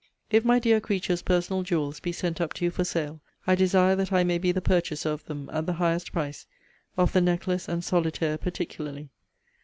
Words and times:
'If 0.31 0.43
my 0.43 0.57
dear 0.57 0.81
creature's 0.81 1.21
personal 1.21 1.61
jewels 1.61 1.99
be 1.99 2.11
sent 2.11 2.41
up 2.41 2.53
to 2.53 2.65
you 2.65 2.71
for 2.71 2.83
sale, 2.83 3.21
I 3.45 3.53
desire 3.53 3.95
that 3.97 4.11
I 4.11 4.23
may 4.23 4.39
be 4.39 4.51
the 4.51 4.59
purchaser 4.59 5.09
of 5.11 5.23
them, 5.25 5.47
at 5.53 5.67
the 5.67 5.73
highest 5.73 6.11
price 6.11 6.47
of 6.97 7.13
the 7.13 7.21
necklace 7.21 7.67
and 7.69 7.83
solitaire 7.83 8.39
particularly. 8.39 9.11